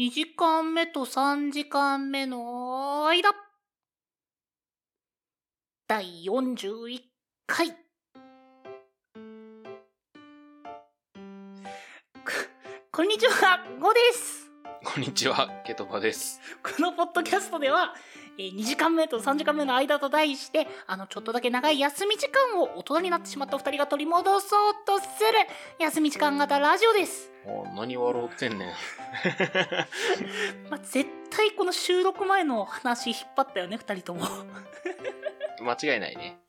[0.00, 3.28] 2時間目と3時間目の間。
[5.86, 7.02] 第41
[7.46, 7.76] 回。
[12.90, 14.49] こんにちは、ゴです。
[14.92, 16.40] こんにちは、ケトバです。
[16.64, 17.94] このポッドキャストでは、
[18.36, 25.08] えー2時間目と3時間目の間と題して、あの、ちょっとだけ長い休み時間を大人になってしまった二人が取り戻そうとする、
[25.78, 27.30] 休み時間型ラジオです。
[27.46, 28.68] お何笑ってんねん。
[30.68, 34.26] まあ、絶対この収録前の話引っ張ったよね、二人とも。
[35.62, 36.40] 間違いないね。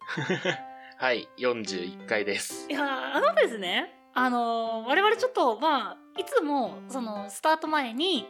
[0.97, 2.66] はい、41回です。
[2.71, 8.27] いやーあのですね、あのー我々ちょっと、まあ、いつも、その、スタート前に、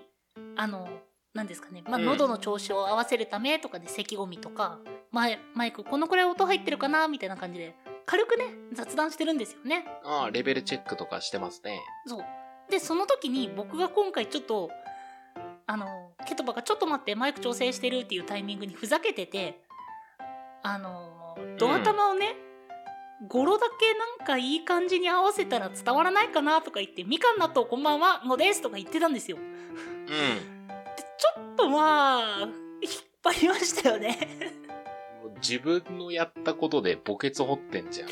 [0.56, 0.88] あの、
[1.34, 4.80] なんですかね、まあ、うん喉の調子を合わせるためとかで、咳込みとか、
[5.12, 7.76] マイマイクこのくらい音入ってるかなみたいな感じで、
[8.06, 9.86] 軽くね、雑談してるんですよね。
[10.04, 11.82] ああ、レベルチェックとかしてますね。
[12.06, 12.26] そう。
[12.70, 14.70] で、その時に僕が今回ちょっと、
[15.68, 19.62] あの、ケトバがちょっと待ってマイク調整してるっていうタイミングにふざけてて、
[20.64, 22.36] あの、ドア玉をね、
[23.28, 29.38] 語呂だけなんかいい感じに合わせたら伝わらないかなとか言って、みかん納豆こんばんは、のですとか言ってたんですよ。
[29.38, 30.08] で、うん。
[30.08, 32.52] ちょっとまあ、引っ
[33.24, 34.18] 張りましたよね。
[35.42, 38.10] 自分のやったことで墓穴掘ってんじゃん。
[38.10, 38.12] い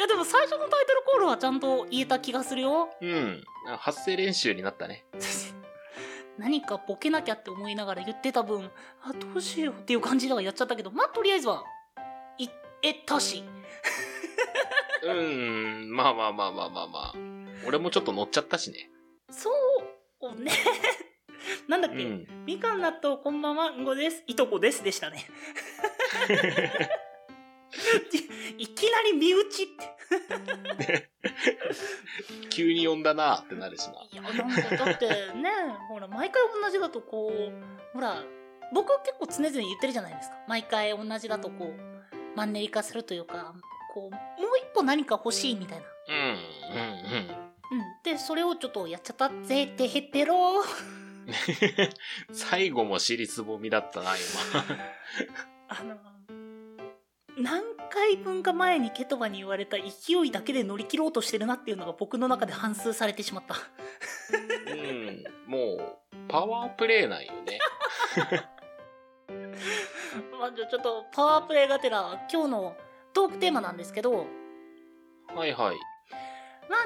[0.00, 2.88] やでも最初のタイトルコールはちゃんと言えた気がするよ。
[3.00, 3.42] うん。
[3.78, 5.04] 発声練習になったね。
[6.38, 8.70] 何かボケなきゃって思いながら言ってた分、
[9.02, 11.77] あ、どうしようっていう感じではやっちゃったけど、まあ、とりあえずは、言
[12.82, 13.44] えたし。
[15.02, 17.14] うん、まあまあまあまあまあまあ。
[17.66, 18.90] 俺もちょっと乗っちゃったしね。
[19.30, 19.50] そ
[20.20, 20.52] うね。
[21.68, 22.44] なんだっけ、うん。
[22.46, 24.22] みかん納豆こんばんは、んごです。
[24.26, 25.26] いとこですでしたね。
[28.58, 31.08] い いきなり身内って。
[32.50, 34.02] 急に呼んだなってなるしな。
[34.10, 35.50] いや、なんかだってね、
[35.88, 37.52] ほら、毎回同じだとこう、
[37.92, 38.24] ほら、
[38.72, 40.36] 僕結構常々言ってるじゃないですか。
[40.48, 41.97] 毎回同じだとこう、
[42.38, 43.52] マンネリ化するというか、
[43.92, 45.84] こう、もう一歩何か欲しいみたいな。
[46.08, 48.02] うん、うん、うん。
[48.04, 50.62] で、それをちょっとやっちゃったぜってへってろ。
[52.32, 54.64] 最後も尻つぼみだったな、今。
[55.68, 55.96] あの、
[57.36, 63.56] 何回分か前にケトバに言われた勢いだけで乗り切ろうとしてるなっていうのが僕の中で反数されてしまった。
[64.72, 65.24] うん。
[65.46, 65.98] もう、
[66.28, 67.58] パワープレイなんよね。
[70.48, 72.74] まあ、じゃあちょっとパワープレイがてら今日の
[73.12, 74.26] トークテーマなんですけど、
[75.36, 75.76] はいはい。
[76.70, 76.76] ま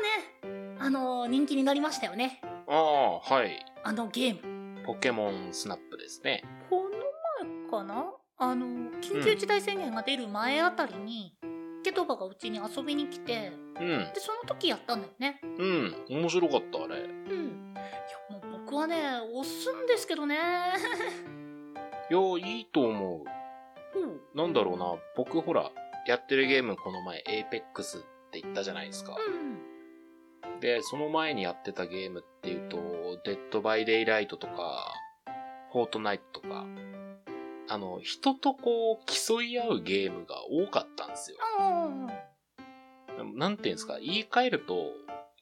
[0.43, 2.41] あね、あの、人気になりましたよね。
[2.67, 3.65] ああ、はい。
[3.85, 4.83] あのゲーム。
[4.85, 6.43] ポケモンスナップですね。
[6.69, 6.91] この
[7.47, 8.13] 前かな？
[8.39, 8.67] あの、
[9.01, 11.37] 緊急事態宣言が出る前あたりに、
[11.85, 13.87] ケトバがうちに遊びに来て、うん。
[13.87, 15.41] で、その時やったんだよね。
[15.45, 15.95] うん。
[16.11, 16.97] 面白かった、あれ。
[16.97, 17.75] うん。
[17.77, 20.37] いや、もう僕はね、推すんですけどね。
[22.11, 23.42] いや、いいと思う。
[23.95, 24.21] うん。
[24.35, 24.95] なんだろうな。
[25.17, 25.71] 僕ほら、
[26.07, 29.17] やってるゲームこの前、エイペックスって言ったじゃないですか。
[29.17, 30.61] うん。
[30.61, 32.77] で、その前にやってたゲームっていうと、
[33.25, 34.95] デッドバイデイライトとか、
[35.73, 36.67] フォートナイトとか、
[37.69, 41.39] あの、人とこう、競い合うゲームが多かったんですよ。
[41.59, 41.89] あ
[43.35, 44.93] なんていうんですか、言い換えると、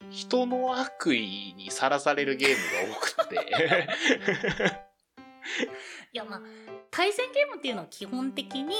[0.09, 2.55] 人の悪意にさらされるゲーム
[2.91, 3.35] が多くって。
[6.13, 6.41] いや、まあ、
[6.91, 8.75] 対戦ゲームっていうのは基本的に、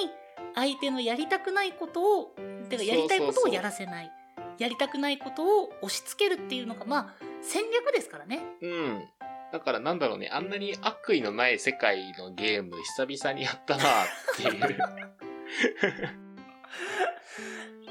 [0.54, 2.36] 相手のやりたくないことを、
[2.70, 4.12] てかやりたいことをやらせない。
[4.60, 8.44] やりたくないことを押し付けるっていうのが、まあ、戦略ですからね。
[8.62, 9.02] うん。
[9.52, 13.86] だからなんだろうね、あんなに悪意のない世界のゲーム久々にやったなっ
[14.38, 14.78] ていう。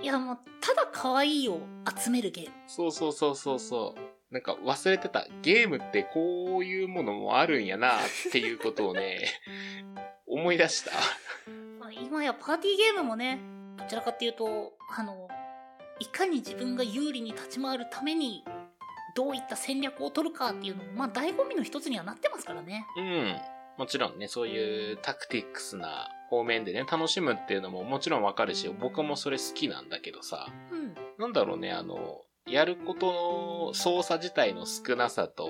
[0.02, 1.60] いや、もう、ただ可愛いを
[1.98, 2.54] 集めるゲーム。
[2.66, 4.00] そうそうそうそうそう。
[4.30, 5.26] なんか忘れてた。
[5.42, 9.18] ゲームってこういうものもあるんやなっていうことをね、
[10.26, 10.92] 思い出した。
[11.80, 13.40] まあ、今やパーティーゲームもね、
[13.76, 15.28] どちらかっていうと、あの、
[15.98, 18.44] いかに自分が有利に立ち回るために、
[19.16, 22.87] どういった戦略を取るかっていうのも、まあ、醍醐味の一つにはなってますからね。
[22.96, 23.37] うん。
[23.76, 30.94] もちろんね、そういうタクティックスな方面でね、楽しむっていうのももちろんわかるし、僕もそれ好きなんだけどさ、うん。
[31.19, 35.49] なんだろうね、あの、やることの操作自体の少なさと、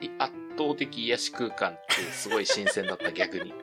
[0.00, 3.54] い圧倒的癒し空間ってすごい新鮮だった逆に。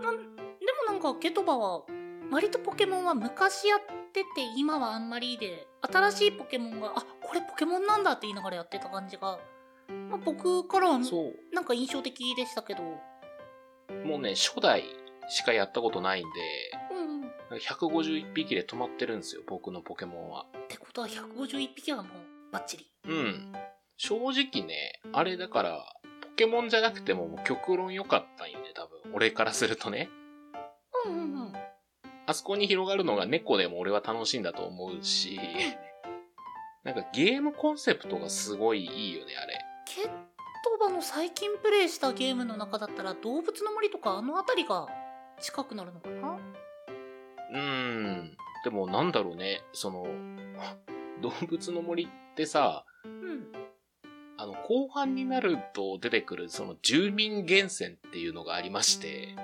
[0.00, 0.42] なんで
[0.86, 1.82] もなんか、ケトバは、
[2.30, 3.80] 割とポケモンは昔やっ
[4.12, 9.38] てて、今はあんまりで、新しいポケモンが、あ、これポケモンなんだって言いながらやってた感じが、
[10.08, 11.34] まあ、僕からは、そう。
[11.54, 14.84] なんか印象的でしたけど、もうね、初代
[15.28, 16.28] しかやったことないんで。
[17.58, 20.46] 151匹で止まってるんですよ、僕のポケモンは。
[20.64, 22.86] ってことは151匹はもう、バッチリ。
[23.04, 23.52] うん。
[23.96, 25.84] 正直ね、あれだから、
[26.20, 29.14] ポケモンじゃなくてももう極論良かったんよね、多分。
[29.14, 30.08] 俺からするとね。
[31.06, 31.52] うんうんうん。
[32.26, 35.38] あそこに広がるのが猫でも俺は楽しいんだと思うし、
[36.84, 39.58] なんかゲームコンセプトがすごいいいよね、あれ。
[39.86, 44.86] ケットバの最近プレイしたゲームの中だったら動物の森とかあの辺りが
[45.40, 46.38] 近くなるのかな？
[47.52, 48.36] うーん。
[48.64, 50.06] でもなんだろうね、その、
[51.20, 53.52] 動物の森ってさ、うん。
[54.38, 59.36] あの、後半になると出てくるその住民源泉っていうのがありまして、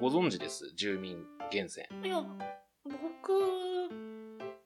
[0.00, 0.72] ご存知です？
[0.76, 1.86] 住民源泉。
[1.90, 2.06] うん。
[2.06, 2.22] いや、
[2.84, 3.90] 僕、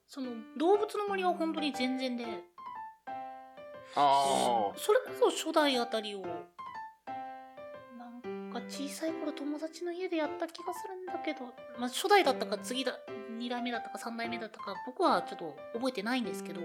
[0.07, 2.27] その動物の森は本当に全然で、
[3.97, 6.23] あそれこそ初代あたりを、
[8.73, 11.41] 小さい頃友達の家でやった気がするんだけど、
[11.79, 12.99] まあ初代だったか次だ、
[13.39, 16.63] 2代目だったか3代目だったか、僕はちょっと覚えてないんですけど、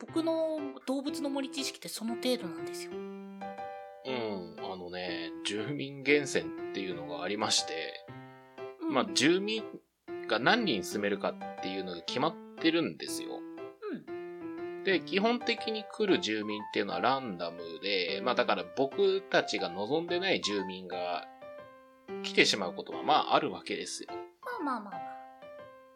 [0.00, 2.92] 僕の動物の森知識ってその程度なんですよ。
[2.92, 8.06] うん、あのね、住民源泉っていうのがありまして、
[8.80, 9.62] うんまあ、住民
[10.26, 13.35] が何人住めるかっていうのが決まってるんですよ。
[14.86, 21.26] で、基本的に来る住民っていうのはランダムで、まあだから僕たちが望んでない住民が
[22.22, 24.10] 来てしまうことはまああるわけですよ。
[24.62, 25.02] まあまあまあまあ。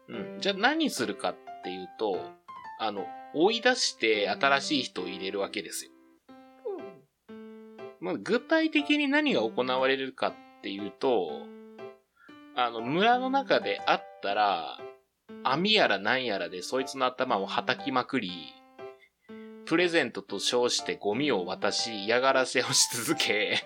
[0.09, 0.39] うん。
[0.41, 2.19] じゃあ何するかっていうと、
[2.79, 5.91] あの、追い出して新しい人を入れるわけですよ。
[8.01, 10.33] まあ、具体的に何が行われるかっ
[10.63, 11.43] ていうと、
[12.55, 14.79] あの、村の中であったら、
[15.43, 18.31] 網やら何やらでそいつの頭を叩きまくり、
[19.71, 23.63] プレゼントと称してゴミを渡し、嫌がらせをし続け、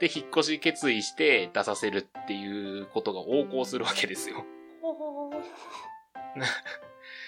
[0.00, 4.44] で、引っ越し決意して出させるっていうことが横行するわけですよ。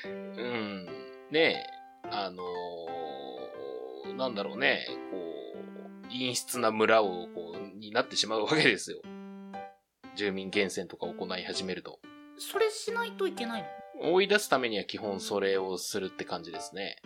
[0.04, 0.88] うん。
[1.30, 1.64] で、
[2.10, 5.16] あのーなんだろうね、こ
[6.02, 8.98] う、陰湿な村を、こう、になってしまうわけですよ。
[10.16, 12.00] 住民厳選とか行い始めると。
[12.38, 13.64] それしないといけない
[14.02, 14.14] の？
[14.14, 16.96] 追い出すためには基本それをするって感じですね。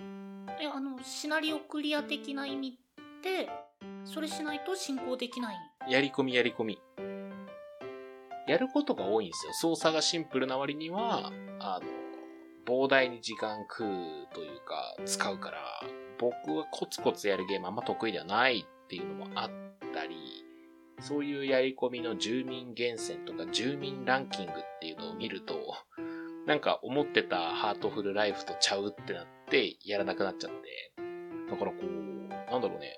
[0.62, 2.78] え、あの、シナリオクリア的な意味
[3.22, 3.48] で、
[4.04, 5.56] それしないと進行できない？
[5.88, 6.78] やり込みやり込み。
[8.46, 9.52] やることが多いんですよ。
[9.54, 11.86] 操作がシンプルな割には、あの、
[12.66, 15.58] 膨大に時間食うというか、使うから、
[16.18, 19.50] 僕はコツコツやるゲームあんま得意ではないっていうのもあっ
[19.94, 20.16] たり、
[21.00, 25.54] そういうやり込みの住民厳選とか住民ランキングっていうのを見ると、
[26.50, 30.93] なんか思ってたハートフルライフとちゃうってなってやらなくなっちゃって。
[31.49, 32.97] だからこう、なんだろうね、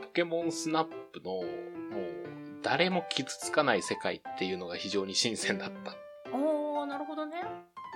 [0.00, 1.44] ポケモンスナップの、もう、
[2.62, 5.90] 誰も傷つかない世界っていうのが非常に新鮮だった。
[5.90, 5.94] あ
[6.84, 7.42] あ、なるほどね。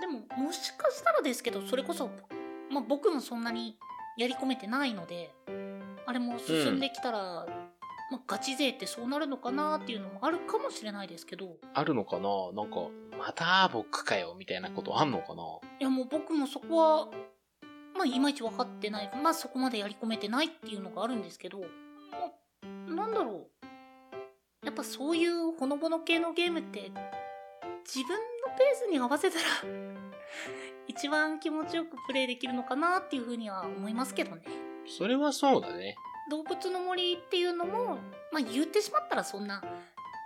[0.01, 2.09] でも、もしかしたらですけど、それこそ、
[2.69, 3.77] まあ僕もそんなに
[4.17, 5.33] やり込めてないので、
[6.07, 7.19] あれも進んできたら、
[8.11, 12.27] まあガチ勢ってそうなるのかなっていうのもあるかもしれないですけど、あるのかな？
[12.51, 12.79] なんか、
[13.19, 15.43] また僕かよみたいなことあんのかな？
[15.79, 17.07] いやもう僕もそこは、
[17.95, 19.11] まあいまいち分かってない。
[19.21, 21.65] まあそこまでやり込めてないっていうのがあるんですけど、ま
[22.63, 23.47] あなんだろ
[24.63, 24.65] う。
[24.65, 26.91] やっぱそういうほのぼの系のゲームって、
[27.85, 29.43] 自分のペースに合わせたら、
[30.87, 34.43] 一番気持ちよくプレイできるのかなっていうふうには思いますけどね。
[34.87, 35.95] それはそうだね。
[36.29, 37.95] 動物の森っていうのも、
[38.31, 39.63] まあ言ってしまったらそんな、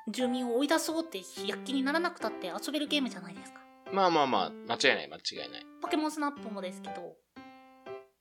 [0.07, 3.61] 住民を追い出そうって躍起にならなくたって遊べるゲームじゃないですか。
[3.91, 5.65] まあまあまあ、間違いない間違いない。
[5.81, 7.15] ポケモンスナップもですけど、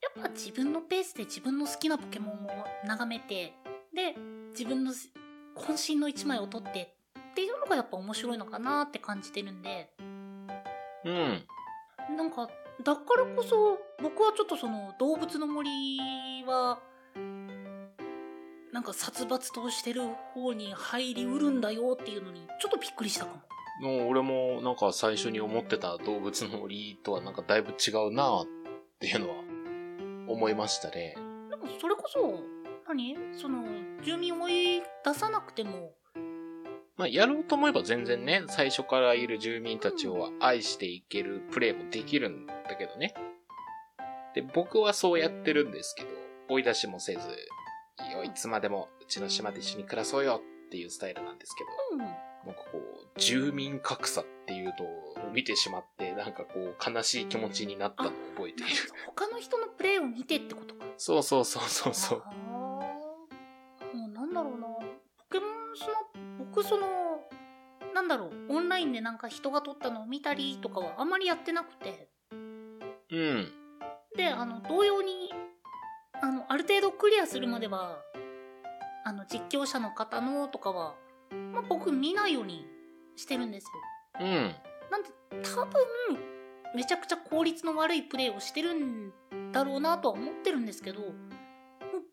[0.02, 2.48] やっぱ自分のペースで自分の好きなポケモンを
[2.84, 3.54] 眺めて、
[3.94, 4.14] で、
[4.50, 4.92] 自分の
[5.56, 6.94] 渾身の一枚を取って
[7.32, 9.90] っていうのがやっぱ面白いのかなって感じてるんで、
[11.04, 11.44] うん。
[12.16, 12.48] なんか、
[12.82, 15.70] だからこそ僕はちょっとその動物の森
[16.46, 16.78] は、
[18.72, 20.00] なんか殺伐としてる
[20.32, 23.42] 方に入りうるんだよっていうのにちょっとびっくりしたかも。
[23.80, 28.46] もう俺もなんか最初に思ってた動物の森とはなんかだいぶ違うなっ
[28.98, 29.34] ていうのは
[30.28, 31.14] 思いましたね。
[31.50, 32.40] でもそれこそ、
[32.88, 33.16] 何？
[33.32, 33.62] その、
[34.02, 34.48] 住民を追
[34.78, 35.92] い出さなくても、
[36.96, 43.12] まあやろうと思えば全然ね、最初からいる住民たちを愛していけるプレイもできるんだけどね。
[44.34, 46.08] で、僕はそうやってるんですけど、
[46.48, 47.20] 追い出しもせず、
[48.24, 51.98] いつまでもうちの島で一緒に暮らそうよっていうスタイルなんですけど、うん。
[51.98, 52.04] な
[52.52, 58.72] んかこう、住民格差っていうのを見てしまって、なんかこう、悲しい気持ちになったのを覚えている。
[59.06, 60.84] 他の人のプレイを見てってことか。
[60.96, 62.22] そうそうそうそうそう。
[62.50, 62.80] も
[63.94, 64.66] うなんだろうな。
[64.66, 67.20] ポケモンスナ僕その、
[67.94, 72.36] なんだろう、オンラインでなんか人が撮ったのを見たりとかはあんまりやってなくて、う
[73.16, 73.52] うん。
[74.16, 75.32] であの同様に
[76.20, 77.98] あのある程度クリアするまでは
[79.04, 80.94] あの実況者の方のとかは、
[81.52, 82.66] まあ、僕見ないように
[83.16, 83.70] してるんですよ
[84.20, 84.54] うん。
[84.90, 85.08] なんで
[85.42, 85.72] 多分
[86.74, 89.12] めちゃくちゃ効率の悪いプレーをしてるん
[89.52, 91.12] だろうなとは思ってるんですけどもう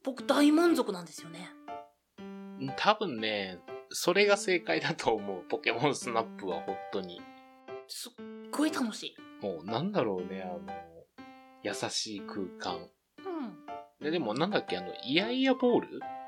[0.04, 1.50] 僕大満足なんですよね
[2.76, 5.44] 多分ね、それが正解だと思う。
[5.48, 7.22] ポケモンスナップは本当に。
[7.88, 8.12] すっ
[8.52, 10.62] ごい楽しいもうなんだろうね、あの、
[11.64, 12.76] 優しい空間。
[12.76, 15.88] うんで、でもなんだっけ、あの、イヤイヤボール？
[15.90, 16.19] 今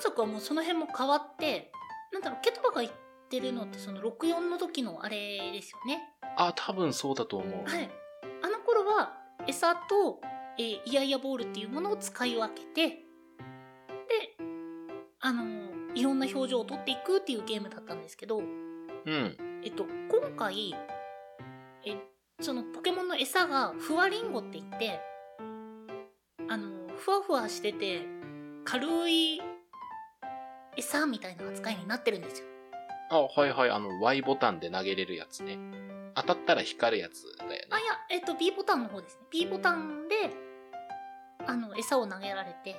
[0.00, 1.72] 作はもうその辺も変わって
[2.12, 2.92] なんだろうケトバが言っ
[3.28, 6.02] てるのってその64の時のあれですよね
[6.36, 7.70] あ、多分そうだと思う。
[7.70, 7.90] はい
[8.42, 9.12] あの頃は
[9.46, 10.20] 餌と、
[10.58, 13.04] えーイヤイヤボールっていうものを使い分けてで
[15.20, 19.36] あのーいろんな表情を撮っていくっていうゲームだったんですけどうん。
[19.64, 20.74] えっと今回
[21.84, 21.96] え
[22.40, 25.00] そのポケモンの餌がふわりんごって言って
[26.48, 28.06] あのふわふわしてて
[28.64, 29.40] 軽い
[30.80, 32.46] 餌みたいな扱いになってるんですよ。
[33.10, 35.58] あ、はいはい、あの、Y ボタンで投げれるやつね。
[36.14, 37.66] 当たったら光るやつだよね。
[37.70, 37.78] あ。
[37.78, 39.22] いやえっと B ボタンの方ですね。
[39.30, 40.30] B ボタンで
[41.46, 42.74] あの餌を投げられて。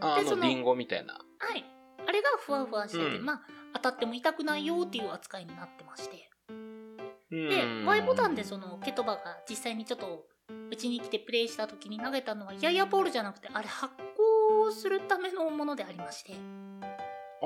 [0.00, 1.14] ああの、リンゴみたいな。
[1.14, 1.20] は
[1.56, 1.64] い。
[2.06, 3.24] あれがふわふわしてて、うん。
[3.24, 3.40] まあ
[3.74, 6.30] 当たっても痛くないよっていう扱いになってまして。
[6.50, 6.98] うん。
[7.30, 10.26] で Y ボタンでそのケトバが実際にちょっと
[10.70, 16.34] うちに来てプレイした時に投げたのはヤヤボールじゃなくてあれ発光するためのものでありまして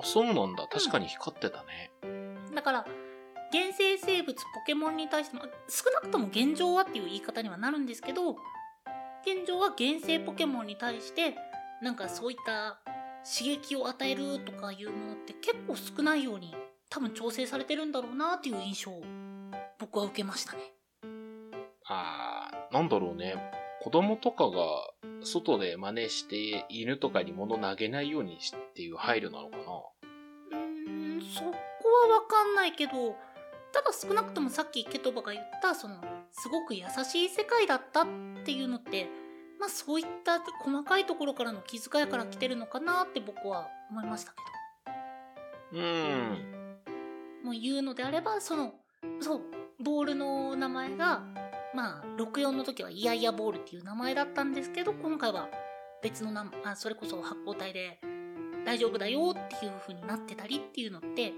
[0.02, 0.66] あ、そうなんだ。
[0.68, 1.90] 確かに光ってたね。
[2.54, 2.86] だから
[3.52, 8.32] 原生生物ポケモンに対しても少なくとも現状はっていう言い方にはなるんですけど
[9.22, 11.36] 現状は原生ポケモンに対して
[11.82, 12.80] なんかそういった
[13.24, 16.54] 刺激を与えるとかいうものって結構少ないように
[16.90, 19.02] 多分調整されてるんだろうなっていう印象を
[19.78, 20.58] 僕は受けましたね。
[21.86, 23.34] あー、なんだろうね。
[23.82, 24.66] 子供とかが
[25.22, 29.62] 外で真似して犬とかに物投げないようにしっていう配慮なのかな？
[29.62, 31.46] うーんそこ
[32.10, 33.16] はわかんないけど
[33.72, 35.96] ただ少なくともさっきケトバが言ったその
[36.32, 38.06] すごく優しい世界だったっ
[38.44, 39.08] ていうのって
[39.60, 44.32] まあそういった細かいところからの気遣いから来てるのかなって僕は思いました
[45.72, 46.52] けうーん。
[47.42, 48.74] どもう言うのであればその
[49.20, 49.40] そう
[49.80, 51.22] ボールの名前が
[51.74, 55.48] まあ64の時はイヤイヤボールっていう名前だったんですけど今回は
[56.02, 58.00] 別の名前あそれこそ発光体で
[58.64, 61.32] 大丈夫だよっていう風になってたりっていうのって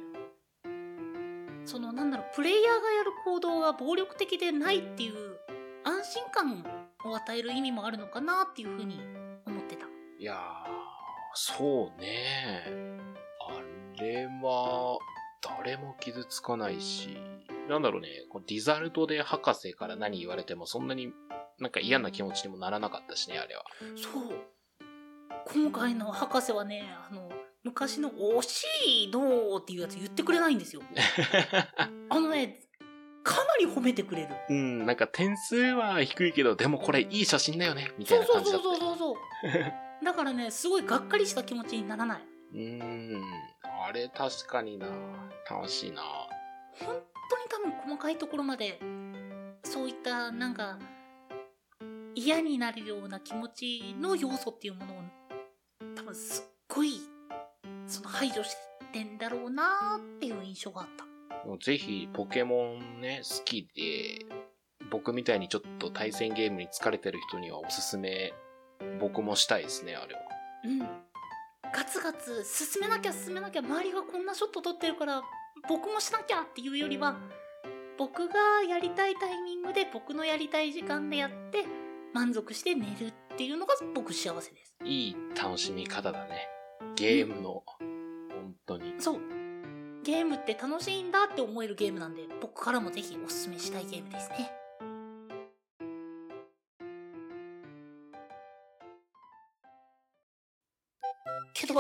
[1.65, 5.15] そのなんだろうプレイヤーがやる行動が暴力的でないっていう
[5.85, 6.65] 安心感
[7.05, 9.01] を与える意味もあるのかなっていう風に
[9.47, 9.87] 思ってた
[10.19, 10.37] いやー、
[11.35, 12.63] そうね。
[13.41, 14.99] あれは、
[15.41, 17.17] 誰も傷つかないし、
[17.69, 21.13] なんだろうね、こうディザルトで博士から何言われてもそんなに
[21.59, 23.65] なんか嫌な気持ちにもならなかったしね、あれは。
[23.97, 24.51] そう。
[25.47, 27.31] 今回の博士はねあの
[27.65, 30.83] 昔の「惜しいの」っていうやつ言ってくれないんですよ。
[32.09, 32.61] あのね
[33.23, 34.29] かなり褒めてくれる。
[34.49, 38.75] うん、なんか点数は低いけど、でもこれいい写真だよね、みたいな感じだったよ。
[38.77, 39.17] そうそうそうそう
[39.53, 40.05] そう。
[40.05, 42.23] だからねすごいがっかりした気持ちにならない。
[42.53, 43.23] うーん、
[43.87, 44.89] あれ確かにな、
[45.49, 46.03] 楽しいな。
[46.73, 48.81] 本当に多分細かいところまで
[49.65, 50.79] そういったなんか
[52.15, 54.97] 嫌になるような気持ちの要素っていうものを
[55.97, 57.01] 多分すっごい
[57.87, 58.57] その排除し
[58.93, 61.11] てんだろうなっていう印象があった
[61.47, 64.27] もうぜひ、ポケモンね、好きで、
[64.91, 68.35] 僕みたいにちょっと対戦ゲームに疲れてる人にはおすすめ、
[69.01, 70.21] 僕もしたいですね、あれは。
[70.65, 70.89] うん
[71.73, 75.23] ガツガツ進めなきゃ進めなきゃ周りがこんなショット取ってるから
[75.69, 77.17] 僕もしなきゃっていうよりは
[77.99, 78.35] 僕が
[78.69, 81.65] やりたいタイミングで僕のやりたい時間でやって
[82.15, 84.75] 満足して寝るっていうのが僕幸せです。
[84.85, 86.49] いい楽しみ方だね。
[86.97, 88.95] ゲームの、本当に。
[88.99, 89.21] そう。
[90.03, 94.51] ゲームって楽しいんだって思えるゲームなんで僕からもぜひおすすめしたいゲームですね。
[101.53, 101.75] けど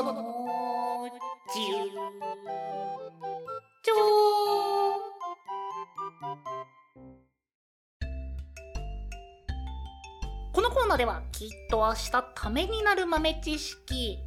[10.52, 14.19] このコーナーではきっと明日ためになる豆知識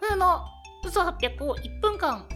[0.00, 0.40] 風の
[0.84, 2.26] 嘘800を1分間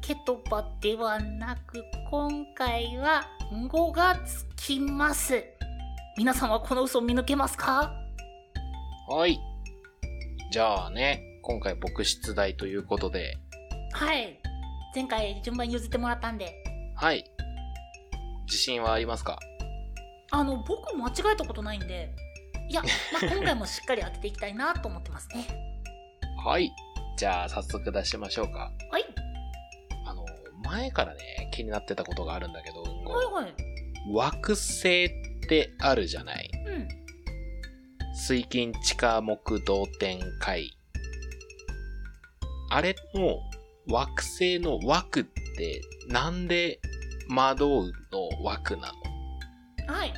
[0.00, 5.44] ケトバではなく今回は5がつきます。
[6.16, 7.92] 皆さんはこの嘘を見抜けますか？
[9.08, 9.40] はい。
[10.52, 13.36] じゃあね、今回僕出題ということで、
[13.92, 14.38] はい。
[14.94, 16.54] 前回順番譲ってもらったんで。
[16.94, 17.24] はい。
[18.46, 19.40] 自信はありますか？
[20.32, 22.14] あの僕間違えたことないんで
[22.68, 25.46] いや、まあ、今回もしっかり当てていきたいなと思ってますね。
[26.44, 26.70] はい。
[27.16, 28.72] じゃあ、早速出しましょうか。
[28.90, 29.04] はい。
[30.06, 30.24] あの、
[30.64, 33.54] 前からね、気になってたことがあるんだけど、はいはい。
[34.12, 35.10] 惑星っ
[35.48, 36.48] てあるじゃない？
[36.66, 36.88] うん。
[38.14, 40.76] 水金地下木同点海。
[42.70, 43.40] あれの
[43.92, 46.78] 惑星の枠ってなんで
[47.28, 48.99] 魔導の枠なの？
[49.90, 50.14] はい。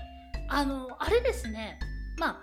[0.49, 1.79] あの、あれですね。
[2.19, 2.43] ま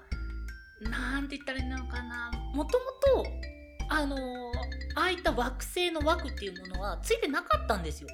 [0.83, 2.31] あ、なんて言ったらいいのかな。
[2.53, 2.85] もとも
[3.23, 3.25] と、
[3.89, 4.17] あの、
[4.95, 8.09] ああいった惑星の枠っていうものはついてなかったんですよ。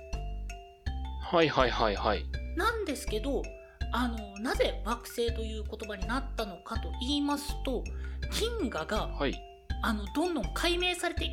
[1.31, 2.25] はいはいはいはい。
[2.55, 3.41] なんですけど、
[3.93, 7.83] あの、なぜ惑星という言葉になったのかと言いますと、
[8.59, 9.33] 銀河が、はい。
[9.81, 11.31] あの、どんどん解明されていっ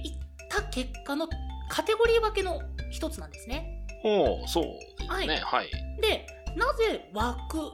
[0.48, 1.28] た結果の
[1.68, 2.60] カテゴリー分けの
[2.90, 3.84] 一つなんですね。
[4.04, 5.40] おおそうですね。
[5.44, 5.70] はい。
[6.00, 7.72] でなぜ「枠」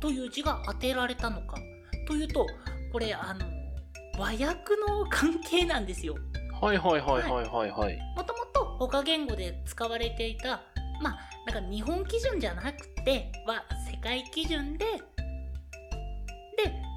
[0.00, 1.58] という字が当てられたのか
[2.06, 2.46] というと
[2.92, 3.46] これあの
[4.18, 4.44] 和訳
[4.88, 6.14] の関係なんですよ。
[6.60, 7.98] はいはいはいはいはいはい。
[8.16, 10.62] もともと他言語で使われていた
[11.02, 11.18] まあ
[11.50, 15.00] なんか日本基準じゃなくては世界基準でで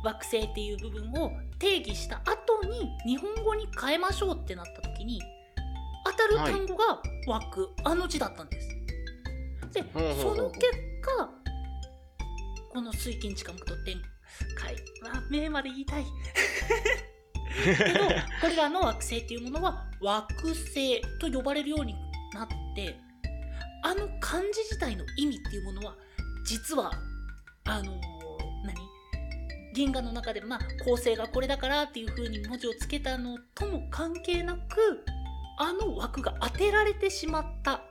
[0.04, 5.22] 惑星っていう部分を定義した後に日本語に変えましょうってなった時に
[6.06, 8.70] 当たる単語が「枠」あの字だったんです。
[9.74, 11.30] でほうほうほうその結果
[12.74, 14.02] この水金地下木と天
[14.56, 14.74] 海
[15.08, 16.06] は目まで言いたい。
[17.64, 18.06] けど
[18.42, 21.94] これらの惑星っていうものは惑星と呼ばれるように
[22.34, 22.96] なって
[23.84, 25.96] あの漢字自体の意味っていうものは
[26.46, 26.92] 実は
[27.66, 27.96] あのー
[28.66, 28.76] 何？
[29.76, 35.06] 銀河の中でまあ構成がこれだからっていう風に文字をつけたのとも関係なく
[35.60, 37.82] あの枠が当てられてしまった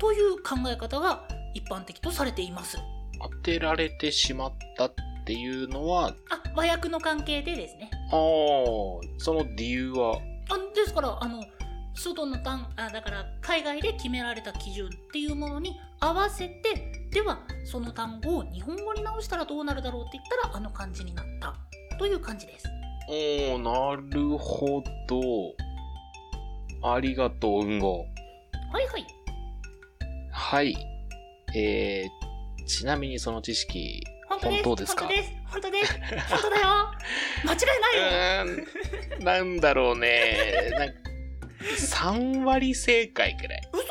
[0.00, 2.78] という考え方が一般的とされています。
[3.22, 7.90] 当てられてしまったっていうのは、あ、和訳の関係でですね。
[8.10, 8.18] ああ、
[9.18, 11.44] その理由は、あですから、あの、
[11.94, 21.54] 外の単、あだから海外で決められた基準っていうものに合わせて、では、その単語を日本語に直したらどうなるだろうって言ったら、あの漢字になった
[21.98, 22.66] という感じです。
[23.08, 25.20] おー、なるほど。
[26.82, 27.98] ありがとう、うんご。
[27.98, 28.04] は
[28.80, 29.06] いはい。
[30.30, 30.89] はい。
[31.54, 34.94] えー、ちなみにその知識、本当です？
[34.94, 35.32] か本当です。
[35.46, 35.94] 本当です。
[36.28, 36.66] 本当だよ。
[37.44, 38.54] 間違いないよ。
[39.20, 40.70] ん、なんだろうね。
[40.78, 41.10] なん
[41.60, 43.60] 3割正解くらい。
[43.72, 43.82] 嘘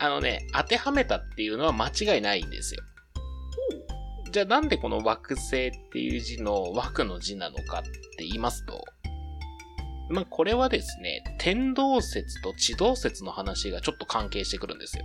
[0.00, 2.82] あのね、当てはめたっていうのは間違いないんですよ。
[4.30, 8.84] じゃあなんでこの惑星っていう字の枠の字なのかって言いますと、
[10.10, 15.04] まあこれはですね、天動説と地動説の話がちょっと関係してくるんですよ。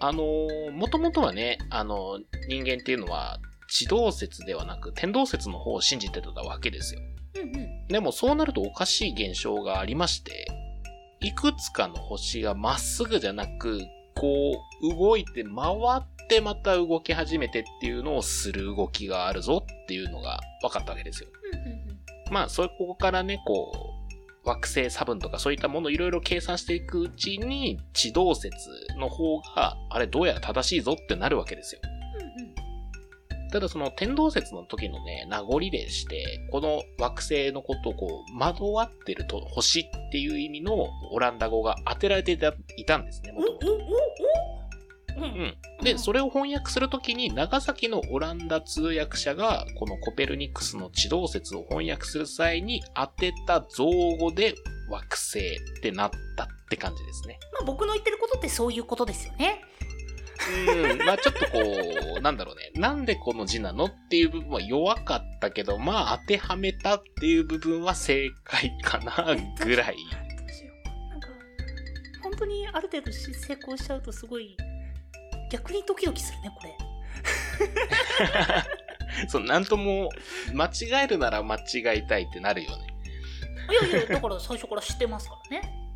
[0.00, 7.00] あのー、もともとはね、あの、人間っていうのは地動説ではなく天動説の方を信じてたわけですよ。
[7.36, 7.88] うんうん。
[7.88, 10.46] でもそうなるとおかしい現象がありまして、
[11.20, 13.80] いくつかの星がまっすぐじゃなく、
[14.14, 15.50] こう動いて回
[15.98, 21.28] ってまた動き始めてっていうのをする動きがあるぞっていうのが分かったわけですよ。
[21.52, 21.98] うんうんうん。
[22.32, 23.95] まあ、そこからね、こう、
[24.46, 31.80] 惑星差分とかそういったものをいろいろ計算していくうちに、地動説の方が、あれどうやら正しいぞってなるわけですよ。
[33.52, 43.66] ただその天動説の時のね、名残でして、この惑星のことをこう、惑わってると星っていう意味のオランダ語が当てられていたんですね、もともと
[45.16, 45.56] うんうん。
[45.82, 53.86] で、それを翻訳するときに、長崎のオランダ通訳者が、このコペルニクスの地動説を翻訳する際に当てた造
[54.18, 54.54] 語で
[54.88, 57.38] 惑星ってなったって感じですね。
[57.52, 59.62] まあ僕の言ってることってそういうことですよね。
[60.68, 61.60] うん、まあちょっとこ
[62.18, 62.70] う、なんだろうね。
[62.74, 69.96] なんでこの字なのっていう部分は弱かったけど、まあ当てはめたっていう部分は正解かな、ぐらい。
[70.38, 71.08] どうしよう。
[71.10, 71.28] なんか、
[72.22, 74.56] 本当にある程度し成功しちゃうとすごい、
[75.50, 76.76] 逆にドキドキするね、これ。
[79.28, 80.10] そう、なんとも、
[80.52, 82.86] 間違えるなら間違いたいってなるよね。
[83.70, 85.86] いやいや、だから最初から知ってますからね。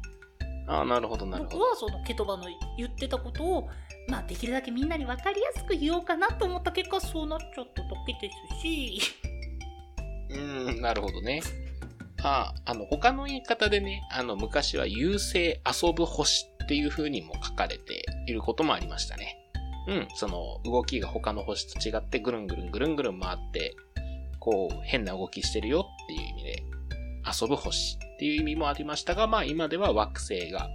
[0.66, 1.58] ああ、なるほど、なるほど。
[1.58, 2.44] 僕はそのケトバの
[2.76, 3.68] 言ってたことを、
[4.08, 9.00] まあできるだけみんなに分かりやすく言おうかなと思った結果、そうなっちゃっただけですし。
[10.30, 11.42] うーん、なるほどね。
[12.22, 19.39] あ、あの、他の言い方でね、あの、昔は優勢遊ぶ星っていう風にも書かれていることもありましたね。
[19.86, 23.74] うん、その、動きが他の星と違ってぐるんぐるんぐるんぐるん回って、
[24.38, 26.64] こう、変な動きしてるよっていう意味で、
[27.40, 30.68] 遊ぶ星っていう意味もありましたが、まあ今では惑星が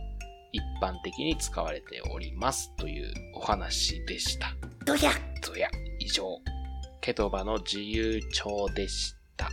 [0.51, 4.55] 一般的に使われておりますというお話でした。
[4.85, 5.67] どやっぞや。
[5.99, 6.39] 以上、
[7.01, 9.49] ケトバの自由帳でした。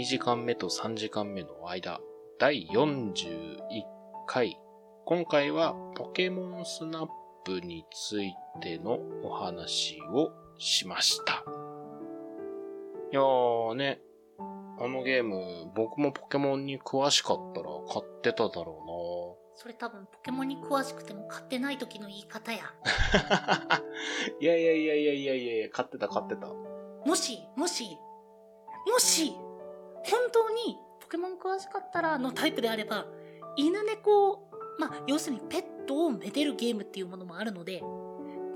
[0.00, 2.00] 2時間目と3時間目の間、
[2.38, 3.52] 第41
[4.26, 4.58] 回。
[5.04, 7.08] 今回はポケモンスナッ
[7.44, 8.32] プについ
[8.62, 11.44] てのお話をしました。
[13.12, 14.00] いやーね、
[14.80, 22.60] あのゲーム、僕もポケモンに詳しかったら買ってただろそれ多分ポケモンに詳しくても買ってない時の言い方や
[24.40, 26.46] いやいやいやいやいやいや、買ってた買ってた。
[26.46, 27.98] もし、もし、
[28.90, 29.36] もし、
[30.04, 33.06] 本当にポケモン詳しかったらのタイプであれば、
[33.56, 37.82] 犬猫を、まあ、要するにペットをめでるゲームっていうものもあるので、